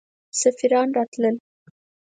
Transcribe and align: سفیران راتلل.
سفیران 0.41 0.87
راتلل. 0.97 1.35